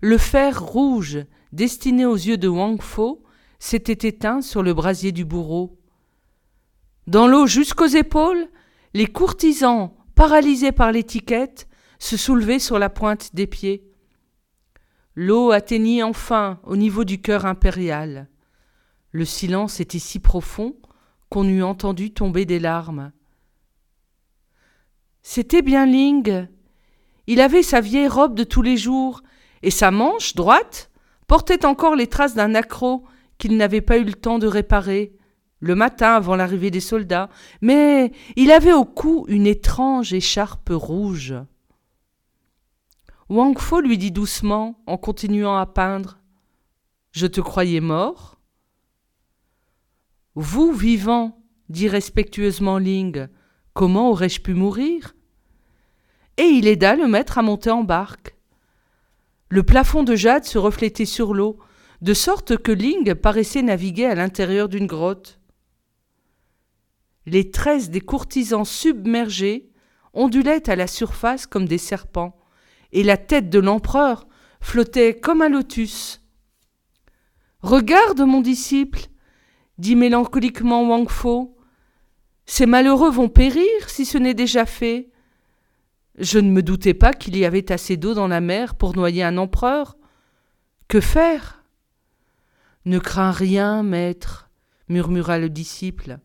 le 0.00 0.16
fer 0.18 0.62
rouge 0.62 1.18
destiné 1.50 2.06
aux 2.06 2.14
yeux 2.14 2.38
de 2.38 2.46
Wang 2.46 2.80
Fo 2.80 3.24
s'était 3.58 4.06
éteint 4.06 4.42
sur 4.42 4.62
le 4.62 4.72
brasier 4.72 5.10
du 5.10 5.24
bourreau. 5.24 5.76
Dans 7.08 7.26
l'eau 7.26 7.48
jusqu'aux 7.48 7.86
épaules, 7.86 8.46
les 8.94 9.08
courtisans, 9.08 9.92
paralysés 10.14 10.70
par 10.70 10.92
l'étiquette, 10.92 11.66
se 11.98 12.16
soulevaient 12.16 12.60
sur 12.60 12.78
la 12.78 12.90
pointe 12.90 13.34
des 13.34 13.48
pieds. 13.48 13.90
L'eau 15.16 15.50
atteignit 15.50 16.04
enfin 16.04 16.60
au 16.62 16.76
niveau 16.76 17.02
du 17.02 17.20
cœur 17.20 17.44
impérial. 17.44 18.28
Le 19.12 19.26
silence 19.26 19.78
était 19.78 19.98
si 19.98 20.18
profond 20.18 20.74
qu'on 21.28 21.46
eût 21.46 21.62
entendu 21.62 22.12
tomber 22.12 22.46
des 22.46 22.58
larmes. 22.58 23.12
C'était 25.22 25.62
bien 25.62 25.86
Ling. 25.86 26.48
Il 27.26 27.40
avait 27.40 27.62
sa 27.62 27.80
vieille 27.80 28.08
robe 28.08 28.34
de 28.34 28.44
tous 28.44 28.62
les 28.62 28.76
jours, 28.76 29.22
et 29.62 29.70
sa 29.70 29.90
manche 29.90 30.34
droite 30.34 30.90
portait 31.26 31.64
encore 31.64 31.94
les 31.94 32.06
traces 32.06 32.34
d'un 32.34 32.54
accroc 32.54 33.04
qu'il 33.38 33.56
n'avait 33.56 33.80
pas 33.82 33.98
eu 33.98 34.04
le 34.04 34.14
temps 34.14 34.38
de 34.38 34.46
réparer 34.46 35.14
le 35.60 35.74
matin 35.74 36.14
avant 36.14 36.34
l'arrivée 36.34 36.70
des 36.70 36.80
soldats, 36.80 37.28
mais 37.60 38.12
il 38.34 38.50
avait 38.50 38.72
au 38.72 38.84
cou 38.84 39.24
une 39.28 39.46
étrange 39.46 40.12
écharpe 40.12 40.70
rouge. 40.72 41.34
Wang 43.28 43.58
Fo 43.58 43.80
lui 43.80 43.96
dit 43.96 44.10
doucement, 44.10 44.82
en 44.86 44.96
continuant 44.96 45.56
à 45.56 45.66
peindre 45.66 46.18
Je 47.12 47.26
te 47.26 47.40
croyais 47.40 47.80
mort 47.80 48.38
Vous, 50.34 50.72
vivant, 50.72 51.38
dit 51.68 51.88
respectueusement 51.88 52.78
Ling, 52.78 53.28
comment 53.74 54.10
aurais-je 54.10 54.40
pu 54.40 54.54
mourir? 54.54 55.14
Et 56.38 56.44
il 56.44 56.66
aida 56.66 56.96
le 56.96 57.06
maître 57.06 57.36
à 57.36 57.42
monter 57.42 57.70
en 57.70 57.84
barque. 57.84 58.34
Le 59.50 59.62
plafond 59.62 60.02
de 60.02 60.16
jade 60.16 60.44
se 60.44 60.56
reflétait 60.56 61.04
sur 61.04 61.34
l'eau, 61.34 61.58
de 62.00 62.14
sorte 62.14 62.56
que 62.56 62.72
Ling 62.72 63.14
paraissait 63.14 63.60
naviguer 63.60 64.06
à 64.06 64.14
l'intérieur 64.14 64.70
d'une 64.70 64.86
grotte. 64.86 65.38
Les 67.26 67.50
tresses 67.50 67.90
des 67.90 68.00
courtisans 68.00 68.64
submergés 68.64 69.70
ondulaient 70.14 70.68
à 70.70 70.76
la 70.76 70.86
surface 70.86 71.46
comme 71.46 71.66
des 71.66 71.78
serpents, 71.78 72.40
et 72.92 73.04
la 73.04 73.18
tête 73.18 73.50
de 73.50 73.58
l'empereur 73.58 74.26
flottait 74.62 75.20
comme 75.20 75.42
un 75.42 75.50
lotus. 75.50 76.22
Regarde, 77.60 78.22
mon 78.22 78.40
disciple, 78.40 79.08
dit 79.82 79.96
mélancoliquement 79.96 80.88
Wang 80.88 81.08
Fo. 81.08 81.56
Ces 82.46 82.66
malheureux 82.66 83.10
vont 83.10 83.28
périr 83.28 83.68
si 83.88 84.04
ce 84.04 84.16
n'est 84.16 84.32
déjà 84.32 84.64
fait. 84.64 85.10
Je 86.16 86.38
ne 86.38 86.52
me 86.52 86.62
doutais 86.62 86.94
pas 86.94 87.12
qu'il 87.12 87.36
y 87.36 87.44
avait 87.44 87.72
assez 87.72 87.96
d'eau 87.96 88.14
dans 88.14 88.28
la 88.28 88.40
mer 88.40 88.76
pour 88.76 88.94
noyer 88.94 89.24
un 89.24 89.36
empereur. 89.38 89.96
Que 90.86 91.00
faire? 91.00 91.64
Ne 92.84 93.00
crains 93.00 93.32
rien, 93.32 93.82
maître, 93.82 94.50
murmura 94.88 95.40
le 95.40 95.50
disciple. 95.50 96.20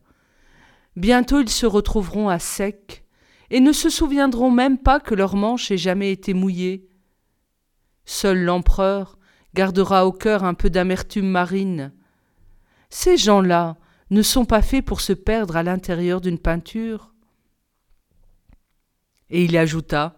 Bientôt 0.94 1.40
ils 1.40 1.48
se 1.48 1.66
retrouveront 1.66 2.28
à 2.28 2.38
sec, 2.38 3.04
et 3.50 3.58
ne 3.58 3.72
se 3.72 3.90
souviendront 3.90 4.52
même 4.52 4.78
pas 4.78 5.00
que 5.00 5.16
leur 5.16 5.34
manche 5.34 5.72
ait 5.72 5.78
jamais 5.78 6.12
été 6.12 6.32
mouillée. 6.32 6.88
Seul 8.04 8.44
l'empereur 8.44 9.18
gardera 9.54 10.06
au 10.06 10.12
cœur 10.12 10.44
un 10.44 10.54
peu 10.54 10.70
d'amertume 10.70 11.28
marine. 11.28 11.92
Ces 12.90 13.16
gens-là 13.16 13.76
ne 14.10 14.22
sont 14.22 14.44
pas 14.44 14.62
faits 14.62 14.84
pour 14.84 15.00
se 15.00 15.12
perdre 15.12 15.56
à 15.56 15.62
l'intérieur 15.62 16.20
d'une 16.20 16.38
peinture. 16.38 17.12
Et 19.30 19.44
il 19.44 19.56
ajouta 19.56 20.16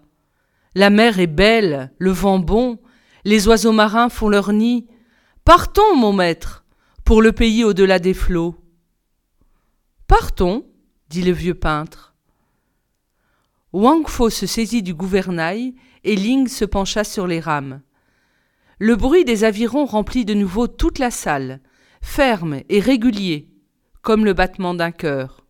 La 0.74 0.90
mer 0.90 1.18
est 1.18 1.26
belle, 1.26 1.92
le 1.98 2.10
vent 2.10 2.38
bon, 2.38 2.78
les 3.24 3.48
oiseaux 3.48 3.72
marins 3.72 4.08
font 4.08 4.28
leur 4.28 4.52
nid. 4.52 4.86
Partons, 5.44 5.96
mon 5.96 6.12
maître, 6.12 6.64
pour 7.04 7.22
le 7.22 7.32
pays 7.32 7.64
au-delà 7.64 7.98
des 7.98 8.14
flots. 8.14 8.56
Partons, 10.06 10.64
dit 11.08 11.22
le 11.22 11.32
vieux 11.32 11.54
peintre. 11.54 12.14
Wang 13.72 14.06
Fo 14.08 14.30
se 14.30 14.46
saisit 14.46 14.82
du 14.82 14.94
gouvernail 14.94 15.74
et 16.04 16.16
Ling 16.16 16.48
se 16.48 16.64
pencha 16.64 17.04
sur 17.04 17.26
les 17.26 17.40
rames. 17.40 17.82
Le 18.78 18.96
bruit 18.96 19.24
des 19.24 19.44
avirons 19.44 19.84
remplit 19.84 20.24
de 20.24 20.34
nouveau 20.34 20.66
toute 20.66 20.98
la 20.98 21.10
salle, 21.10 21.60
ferme 22.00 22.61
et 22.69 22.80
régulier, 22.80 23.49
comme 24.02 24.25
le 24.25 24.33
battement 24.33 24.75
d'un 24.75 24.90
cœur. 24.90 25.45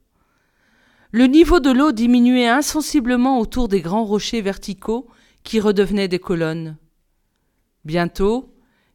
Le 1.12 1.26
niveau 1.26 1.58
de 1.58 1.70
l'eau 1.70 1.92
diminuait 1.92 2.48
insensiblement 2.48 3.40
autour 3.40 3.68
des 3.68 3.80
grands 3.80 4.04
rochers 4.04 4.42
verticaux 4.42 5.08
qui 5.42 5.58
redevenaient 5.58 6.08
des 6.08 6.18
colonnes. 6.18 6.76
Bientôt, 7.84 8.54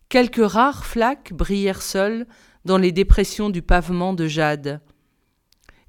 quelques 0.09 0.45
rares 0.45 0.85
flaques 0.85 1.33
brillèrent 1.33 1.81
seules 1.81 2.27
dans 2.63 2.77
les 2.77 2.91
dépressions 2.91 3.49
du 3.49 3.61
pavement 3.61 4.13
de 4.13 4.27
jade. 4.27 4.81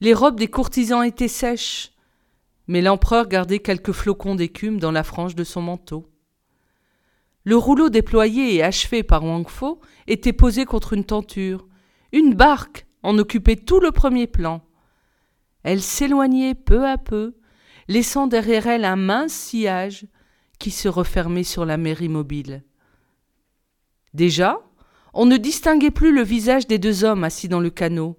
Les 0.00 0.14
robes 0.14 0.38
des 0.38 0.48
courtisans 0.48 1.02
étaient 1.02 1.28
sèches, 1.28 1.92
mais 2.66 2.82
l'empereur 2.82 3.28
gardait 3.28 3.60
quelques 3.60 3.92
flocons 3.92 4.34
d'écume 4.34 4.78
dans 4.78 4.92
la 4.92 5.04
frange 5.04 5.34
de 5.34 5.44
son 5.44 5.62
manteau. 5.62 6.10
Le 7.46 7.56
rouleau 7.56 7.88
déployé 7.88 8.56
et 8.56 8.62
achevé 8.62 9.02
par 9.02 9.24
Wang 9.24 9.48
Fo 9.48 9.80
était 10.06 10.34
posé 10.34 10.66
contre 10.66 10.92
une 10.92 11.04
tenture. 11.04 11.66
Une 12.12 12.34
barque 12.34 12.86
en 13.02 13.16
occupait 13.16 13.56
tout 13.56 13.80
le 13.80 13.90
premier 13.90 14.26
plan. 14.26 14.62
Elle 15.62 15.80
s'éloignait 15.80 16.54
peu 16.54 16.86
à 16.86 16.98
peu, 16.98 17.36
laissant 17.88 18.26
derrière 18.26 18.66
elle 18.66 18.84
un 18.84 18.96
mince 18.96 19.32
sillage 19.32 20.06
qui 20.58 20.70
se 20.70 20.88
refermait 20.88 21.42
sur 21.42 21.64
la 21.64 21.78
mer 21.78 22.02
immobile. 22.02 22.62
Déjà, 24.12 24.60
on 25.14 25.24
ne 25.24 25.38
distinguait 25.38 25.90
plus 25.90 26.12
le 26.12 26.22
visage 26.22 26.66
des 26.66 26.78
deux 26.78 27.04
hommes 27.04 27.24
assis 27.24 27.48
dans 27.48 27.60
le 27.60 27.70
canot 27.70 28.18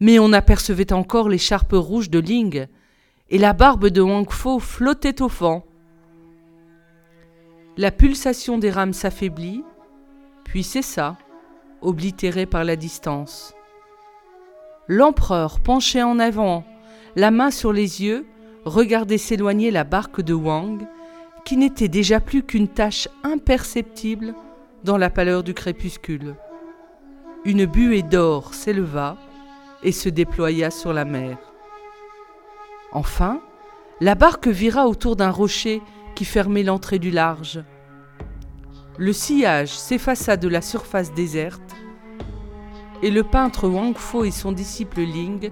mais 0.00 0.18
on 0.18 0.32
apercevait 0.32 0.92
encore 0.92 1.28
l'écharpe 1.28 1.72
rouge 1.74 2.10
de 2.10 2.18
Ling, 2.18 2.66
et 3.28 3.38
la 3.38 3.52
barbe 3.52 3.88
de 3.88 4.00
Wang 4.00 4.28
Fo 4.30 4.58
flottait 4.58 5.22
au 5.22 5.28
vent. 5.28 5.66
La 7.80 7.90
pulsation 7.90 8.58
des 8.58 8.70
rames 8.70 8.92
s'affaiblit, 8.92 9.64
puis 10.44 10.62
cessa, 10.62 11.16
oblitérée 11.80 12.44
par 12.44 12.62
la 12.62 12.76
distance. 12.76 13.54
L'empereur, 14.86 15.60
penché 15.60 16.02
en 16.02 16.18
avant, 16.18 16.62
la 17.16 17.30
main 17.30 17.50
sur 17.50 17.72
les 17.72 18.02
yeux, 18.02 18.26
regardait 18.66 19.16
s'éloigner 19.16 19.70
la 19.70 19.84
barque 19.84 20.20
de 20.20 20.34
Wang, 20.34 20.86
qui 21.46 21.56
n'était 21.56 21.88
déjà 21.88 22.20
plus 22.20 22.42
qu'une 22.42 22.68
tache 22.68 23.08
imperceptible 23.24 24.34
dans 24.84 24.98
la 24.98 25.08
pâleur 25.08 25.42
du 25.42 25.54
crépuscule. 25.54 26.34
Une 27.46 27.64
buée 27.64 28.02
d'or 28.02 28.52
s'éleva, 28.52 29.16
et 29.82 29.92
se 29.92 30.10
déploya 30.10 30.70
sur 30.70 30.92
la 30.92 31.06
mer. 31.06 31.38
Enfin, 32.92 33.40
la 34.02 34.14
barque 34.14 34.48
vira 34.48 34.86
autour 34.86 35.16
d'un 35.16 35.30
rocher 35.30 35.80
qui 36.20 36.26
fermait 36.26 36.62
l'entrée 36.62 36.98
du 36.98 37.10
large. 37.10 37.64
Le 38.98 39.10
sillage 39.10 39.70
s'effaça 39.70 40.36
de 40.36 40.48
la 40.48 40.60
surface 40.60 41.14
déserte 41.14 41.74
et 43.02 43.10
le 43.10 43.24
peintre 43.24 43.66
Wang 43.66 43.96
Fo 43.96 44.24
et 44.24 44.30
son 44.30 44.52
disciple 44.52 45.00
Ling 45.00 45.50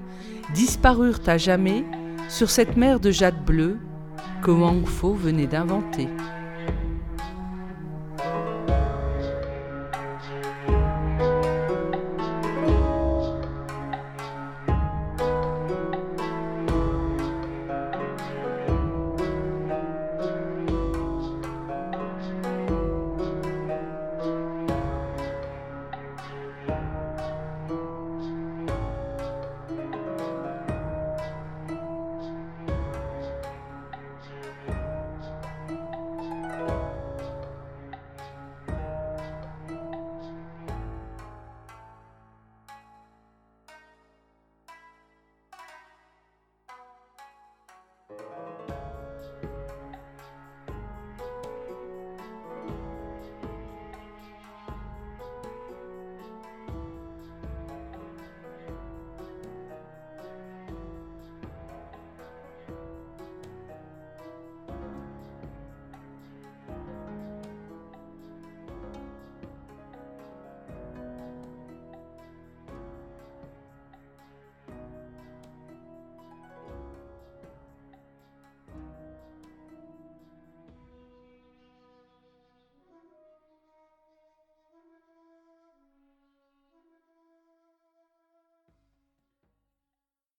disparurent 0.52 1.26
à 1.26 1.38
jamais 1.38 1.86
sur 2.28 2.50
cette 2.50 2.76
mer 2.76 3.00
de 3.00 3.10
jade 3.10 3.42
bleue 3.46 3.78
que 4.42 4.50
Wang 4.50 4.84
Fo 4.84 5.14
venait 5.14 5.46
d'inventer. 5.46 6.06